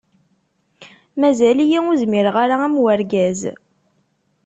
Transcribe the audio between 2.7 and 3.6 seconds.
urgaz.